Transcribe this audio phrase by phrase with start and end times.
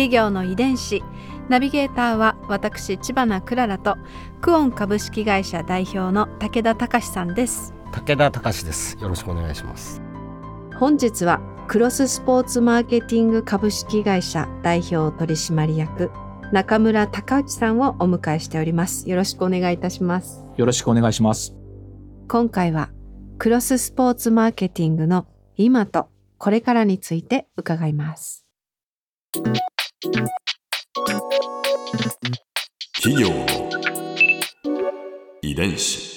[0.00, 1.02] 企業の遺伝子。
[1.50, 3.98] ナビゲーターは私千葉なクララと
[4.40, 7.74] クオン株式会社代表の武田隆さんです。
[7.92, 8.96] 武田隆です。
[8.98, 10.00] よろしくお願いします。
[10.78, 16.10] 本日はクロススポーツマーケティング株式会社代表取締役
[16.50, 19.06] 中村隆之さんをお迎えしております。
[19.10, 20.46] よろしくお願いいたします。
[20.56, 21.54] よろしくお願いします。
[22.26, 22.88] 今回は
[23.36, 25.26] クロススポーツマーケティングの
[25.58, 28.46] 今とこれからについて伺います
[33.02, 33.46] 企業の
[35.42, 36.08] 遺伝子。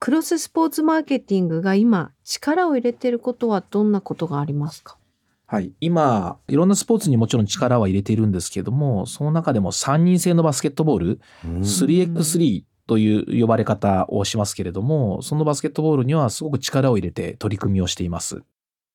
[0.00, 4.98] クロススポーツマーケティングが今力を入れていることはどんなことがありますか？
[5.46, 5.70] はい。
[5.80, 18.42] 今、いろんなスポーツにもちろん力は入れているんですけども、その中でも3人制のバスケットボール、3x3 という呼ばれ方をしますけれども、そのバスケットボールにはすごく力を入れて取り組みをしています。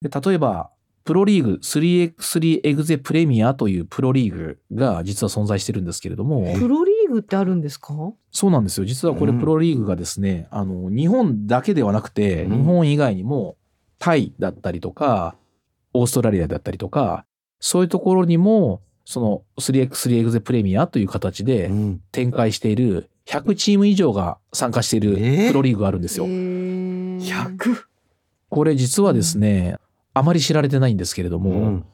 [0.02, 0.69] で例えば、
[1.05, 7.94] プロリーグ 3x3 エグゼプレミアというプロリーグが実は存在してるんですけれども、プロリーグってあるんですか？
[8.31, 8.86] そうなんですよ。
[8.86, 9.39] 実はこれうん。
[9.39, 12.58] プロリーグがですね、あの、日本だけではなくて、うん。
[12.59, 13.58] 日本以外にも、
[13.97, 15.36] タイだったりとか、
[15.94, 17.25] オーストラリアだったりとか、
[17.59, 22.02] そういうところにも、その 3x3 エグゼプレミアという形でうん。
[22.11, 25.47] 展開している100チーム以上が参加しているえー？
[25.47, 26.28] プロリーグがあるんですよ。
[26.28, 27.84] 100
[28.50, 29.78] これ実はですね、
[30.20, 31.86] あまり知られてないんですけれども、うん。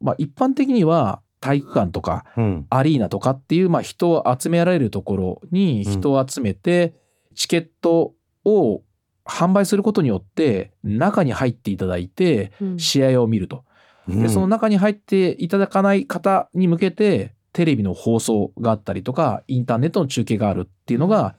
[0.00, 2.66] まあ一般的には体育館とかうん。
[2.70, 6.94] アリーナとかっていう、まあ、人を集められるところに人を集めて、
[7.34, 8.82] チケットを
[9.24, 12.78] 販売することによって中に入っていただいてうん。
[12.78, 13.64] 試合を見ると。
[14.08, 21.34] でその中に入っていただかない方に向けてテレビの放送があったりとかインターネットの中継があるっていうのが、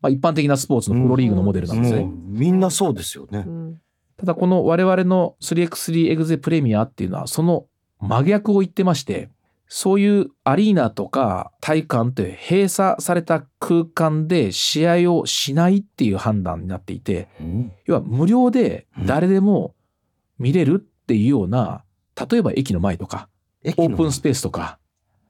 [0.00, 2.00] まあ、一般的なスポーツのプロリーグのモデルなんですね。
[2.00, 3.44] もうみんなそうですよね。
[3.46, 3.50] う。
[3.50, 3.80] ん
[4.18, 7.66] ただこの我々の 3x3 エグゼプレミアっていうのはその
[8.00, 9.30] 真逆を言ってまして、
[9.68, 17.72] そういうアリーナとか体育館って閉鎖された空間で試合をしないっていう判断になっていて、うん。
[17.84, 19.74] 要は無料で誰でも
[20.38, 21.84] 見れるっていうような、
[22.30, 23.28] 例えば駅の前とか、
[23.76, 24.78] オープンスペースとか、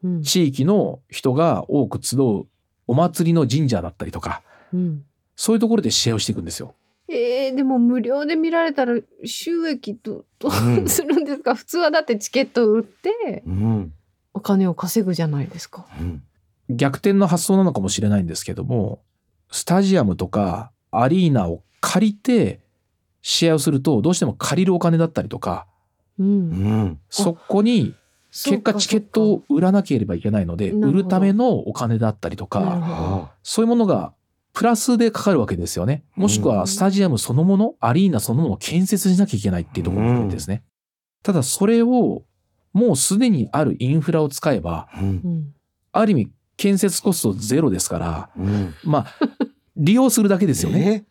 [0.05, 0.23] うん。
[0.23, 2.47] 地域の人が多く集う
[2.87, 5.05] お祭りの神社だったりとか、うん。
[5.35, 6.75] そういうところで試合をしていくんですよ。
[7.09, 10.85] えー、でも無料で見られたら収益どどうん。
[10.85, 13.93] うするんですか、普通はだってチケットを売ってうん。
[14.35, 15.87] お金を稼ぐじゃないですか。
[16.01, 16.23] うん。
[16.71, 19.01] 逆転の発想なのかもしれないんですけども
[19.51, 22.61] スタジアムとかアリーナを借りて
[23.23, 25.67] 試合をするとどうしても借りるお金だったりとか
[26.19, 26.51] う、うん。
[26.51, 27.95] んそこに
[28.31, 34.13] 結果チケットを売らなければいけないので売るためのお金だったりとかそういうものが
[34.59, 36.03] プラスでかかるわけですよね。
[36.17, 40.65] もしくはスタジアムそのものアリーナそのものを建設しなきゃいけないっていうところですね。
[41.23, 42.25] ただそれを
[42.73, 44.89] もうすでにあるインフラを使えば
[45.93, 48.75] ある意味建設コストゼロですからうん。
[48.83, 49.15] まあ、
[49.77, 51.05] 利用するだけですよね。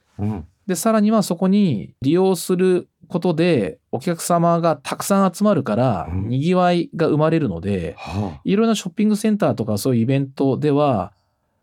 [0.68, 6.28] で、さらにはそこに利用することでお客様がたくさん集まるから、うん。
[6.28, 11.14] 賑わいが生まれるので、はいろいろなショッピングセンターとかそういうイベントでは、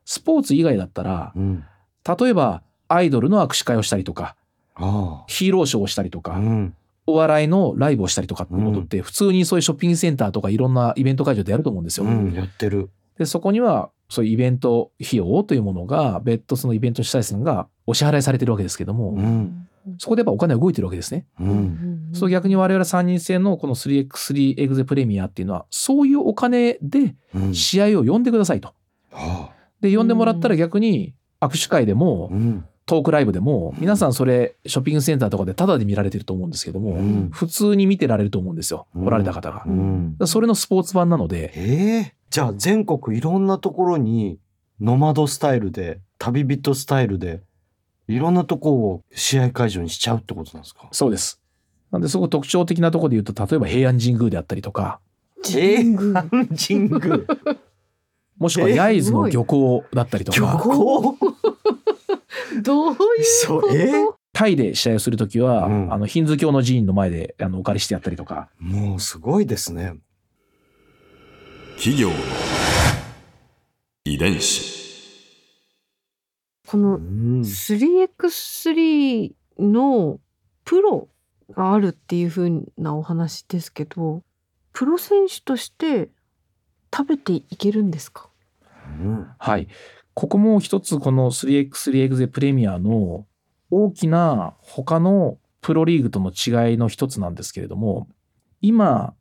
[0.07, 1.65] スポーツ以外だったらあ、うん
[2.07, 4.37] 例えばアイドルの握手会をしたりとか、
[4.77, 6.75] あヒーローショーをしたりとあか、うん。
[7.07, 12.07] お笑いのライブをしたりとかってことって、普通にそういうショッピングセンターとかいろんなイベント会場でやると思うんですよ。
[12.07, 12.91] うんやってる。
[13.19, 19.69] で、そこには、そういうイベント費用というものが、別途そのイベント主催者がお支払いされてるわけですけども、うん。
[19.99, 21.27] そこでやっぱお金は動いてるわけですね。
[21.41, 21.51] ううん。
[22.11, 27.55] んそう逆に我々3人制のこの 3x3 エグゼプレミアっていうのは、そういうお金でうん。
[27.55, 28.69] 試合を呼んでくださいと。
[29.11, 29.55] はあ。
[29.81, 31.15] で、呼んでもらったら逆に
[31.47, 32.65] 握手会でもうん。
[32.87, 37.31] トークライブでも、皆さんそれショッピングセンターとかでタダで見られてると思うんですけども、うん。
[37.33, 38.87] 普通に見てられると思うんですよ。
[38.95, 39.05] うん。
[39.07, 39.63] 来られた方が。
[39.67, 39.71] う。
[39.71, 40.17] ん。
[40.27, 44.39] それのスポーツ版なので、ええじゃあ全国いろんなところに
[44.81, 47.41] ノマドスタイルで旅人スタイルで
[48.07, 50.87] いろんなとこを試合会場にしちゃうってことなんですか？
[50.93, 51.41] そうです。
[51.91, 55.01] なんで、すごく特徴的なところで言うと、例えば平安神宮であったりとか、
[55.43, 57.21] 神宮神宮
[58.39, 61.17] もしくはえ焼津の漁港だったりと漁か、港？
[62.63, 62.99] どういう
[63.49, 64.19] こと？
[64.33, 65.93] タイで試合をするときは、うん。
[65.93, 69.95] あの、ヒンズー教の寺院の前であのお借りしてやったりとか、もうすごいですね。
[71.77, 72.15] 企業の
[74.05, 74.75] 遺伝子。
[76.67, 77.41] このうん。
[77.43, 80.19] 3x3 の
[80.65, 81.09] プロ
[81.51, 84.23] があるっていう風なお話ですけど
[84.73, 86.09] プロ選手として
[86.95, 88.29] 食べていけるんですか？
[89.01, 89.69] うんはい。
[90.15, 93.27] ここも一つこの 3x3 エグゼプレミアの
[93.71, 98.07] 大きな他のプロリーグとの違いの一つなんですけれども、
[98.61, 99.15] 今、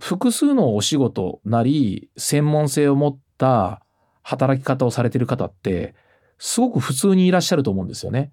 [0.00, 3.82] 複数のお仕事なり、専門性を持った
[4.22, 5.94] 働き方をされている方って、
[6.38, 8.32] すごく普通にいらっしゃると思うんですよね。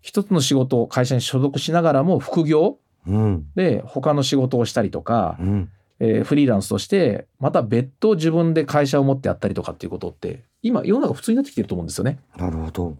[0.00, 12.18] 一つの仕事、会社に所属しながらも副業うんで他の仕事をしたりとか、うんえーフリーランスとしてまた別途自分で会社を持ってやったりとかっていうことって今世の中普通になってきてると思うんですよね。
[12.36, 12.96] なるほど。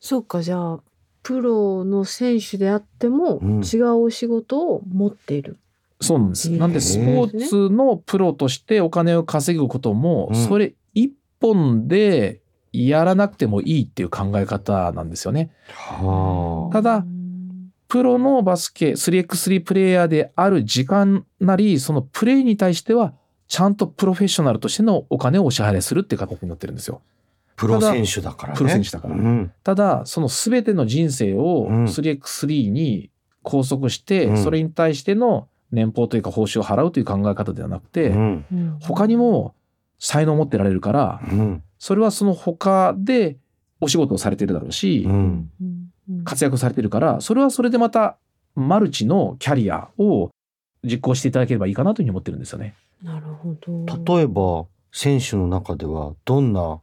[0.00, 0.80] そうかじゃあ
[1.22, 5.58] プロの選手であってもうん違うお仕事を持っている、
[6.00, 6.50] そうなんです。
[6.50, 12.40] なんでスポーツのプロとしてお金を稼ぐことも、うんそれ一本で
[12.72, 15.50] やらなくてもいいっていう考え方なんですよね。
[15.68, 17.04] はただ
[17.94, 23.14] プロのバスケ 3x3 プレイヤーである時間なりそのプレイに対しては
[23.46, 27.02] ちゃんとプロフェッショナルとしてのお金をお支払いするっていう形になってるんですよ。
[27.04, 27.54] あ。
[27.54, 28.58] プロ選手だからね。
[28.58, 33.10] プロ選手だからうんただその全ての人生をうん 3x3 に
[33.44, 39.54] 拘束して、うんそれに対しての年俸というか報酬を払うという考え方ではなくて、うんうん他にも
[40.00, 43.36] 才能を持ってられるからうんそれはその他で
[43.80, 45.06] お仕事をされてるだろうし、
[46.24, 48.16] 活躍されてるからそれはそれでまた
[48.54, 50.30] マルチのキャリアを
[50.82, 52.74] 実行していただければいいかなというふうに思ってるんですよね。
[53.02, 56.80] なるほど例えば選手の中ではどんな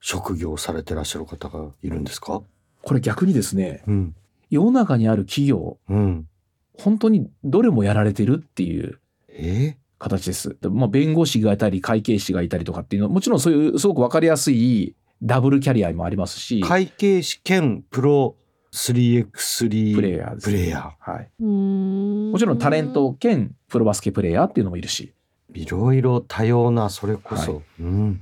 [0.00, 2.42] 職業をされてらっしゃる方がいるんですか？
[2.82, 4.14] これ逆にですねうん
[4.50, 6.28] 世の中にある企業うん。
[6.76, 8.98] 本当にどれもやられてるっていう
[9.28, 9.76] え？
[9.98, 10.56] 形です。
[10.60, 18.34] でまあ、弁護士がいたり会計士がいたりとかっていうのはもちろんそういうすごく分かりやすいダブルキャリアもありますし会計士兼プロ
[18.74, 22.32] 3x3 プレイヤーです、プレイヤはい、うーん。
[22.32, 25.12] もちろんタレント兼プロバスケプレイヤーっていうのもいるし。
[25.52, 27.54] ーいろいろ多様なそれこそ。
[27.54, 28.20] はうん。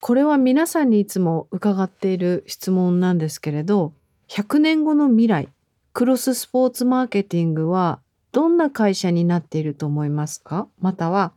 [0.00, 3.92] これは皆さんにいつも伺っている質問なんですけれど
[4.28, 5.48] 100年後の未来
[5.92, 7.98] クロススポーツマーケティングは
[8.30, 10.68] どんな会社になっていると思いますか？
[10.78, 11.32] または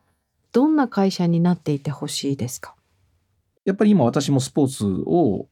[0.51, 2.75] どんな会社になっていてほしいですか？
[3.65, 5.47] やっぱり今私もスポーツを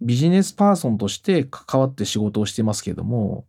[0.00, 3.44] ビジネスパーソンとして関わって仕事をしてますけれども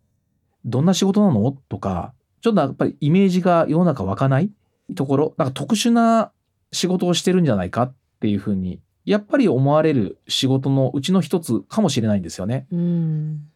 [0.65, 1.51] どんな仕事なの？
[1.69, 4.49] とかちょっとやっぱりイメージが世の中湧かない
[4.95, 6.31] ところなんか特殊な
[6.71, 12.67] 仕事をしてるんじゃないかっていうふうにやっぱり思われる仕事のうちの一つかもしれないんですよね。
[12.71, 13.49] うん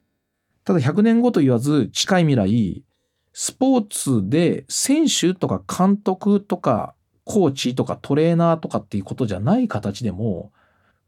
[0.64, 2.84] ただ100年後と言わず近い未来
[3.34, 6.96] スポーツで選手とか監督とか
[7.26, 10.52] コーチとかトレーナーとかっていうことじゃない形でも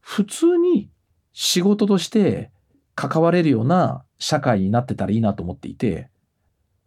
[0.01, 0.89] 普通に
[1.37, 2.49] 仕事として
[2.95, 6.09] 関われるような社会になってたらいいなと思っていて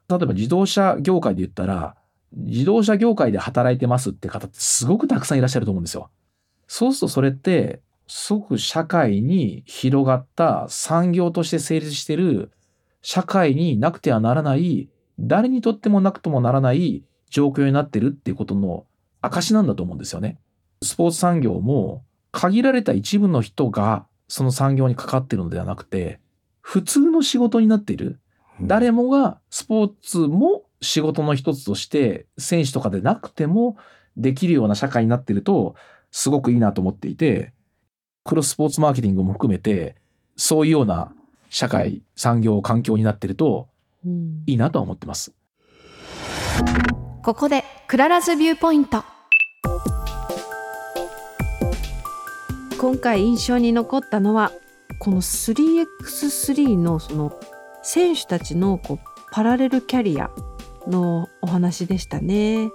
[0.08, 1.96] 例えば自動車業界で言ったら
[2.32, 6.10] 自動車業界で働いてますって方ってすごくたくさんいらっしゃると思うんですよ。
[6.66, 12.50] そうするとそれってすごく社会に広がった産業として成立してる
[13.02, 14.88] 社会になくてはならない
[15.20, 18.86] 誰にとってもなくともならない状況になってるっていうことの
[19.20, 20.38] 証なんだと思うんですよね。
[20.82, 22.02] スポーツ産業も
[22.32, 26.20] 限られた一部の人がその産業に関わってるのではなくて
[26.60, 28.20] 普通の仕事になっている。
[28.60, 33.76] 誰もがスポーツも仕事の一つとして選手とかでなくても
[34.16, 35.76] できるような社会になっていると
[36.10, 37.52] すごくいいなと思っていて
[38.24, 39.96] クロススポーツマーケティングも含めて
[40.36, 41.12] そういうような
[41.50, 43.68] 社会産業環境になっていると
[44.04, 44.42] うん。
[44.46, 45.32] いいなとは思ってます。
[47.22, 49.04] ここで Clara's Viewpoint
[52.78, 54.52] 今回印象に残ったのは
[55.00, 57.38] この 3x3 のその
[57.82, 58.98] 選手たちのこう
[59.32, 60.30] パラレルキャリア
[60.86, 62.70] のお話でしたね。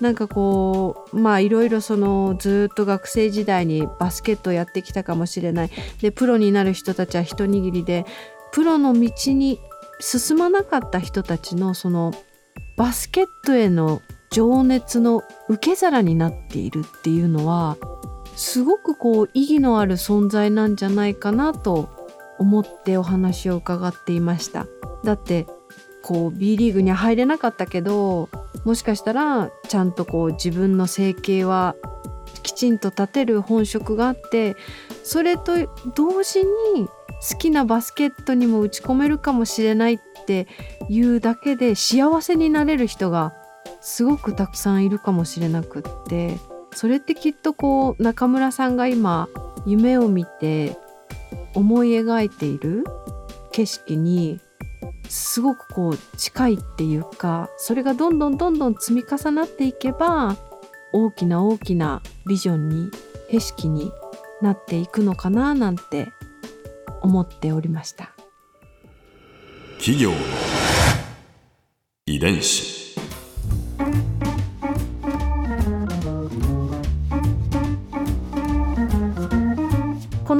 [0.00, 5.70] なんかこうまあいろいろそのずっと学生時代にバスケットをやってきたかもしれない
[6.00, 8.04] でプロになる人たちは一握りで
[8.52, 9.60] プロの道に
[10.00, 12.12] 進まなかった人たちのその
[12.76, 17.76] バスケットへの情熱の受け皿になっているっていうのは
[18.36, 21.90] すごくこう意義のある存在なんじゃないかなと
[22.38, 24.66] 思ってお話を伺っていました。
[25.04, 25.46] だって
[26.02, 28.28] こう B リーグには入れなかったけど
[28.64, 31.76] もしかしたらちゃんとこう自分の生計は
[32.42, 34.56] きちんと立てる本職があって
[35.04, 35.52] それと
[35.94, 36.40] 同時
[36.74, 36.88] に
[37.30, 40.48] 好きなバスケットにも打ち込めるかもしれないって
[40.88, 43.32] いうだけで幸せになれる人が
[43.80, 46.51] すごくたくさんいるかもしれなくって。
[46.74, 49.28] それってきっとこう中村さんが今
[49.66, 50.76] 夢を見て
[51.54, 52.84] 思い描いている
[53.52, 54.40] 景色に
[55.08, 60.36] すごくこう近いっていうかそれがどんどんどんどん積み重なっていけば
[60.92, 62.90] 大きな大きなビジョンに
[63.30, 63.92] 景色に
[64.40, 66.08] なっていくのかななんて
[67.02, 68.12] 思っておりました。
[69.78, 70.16] 企業の
[72.06, 72.81] 遺伝子。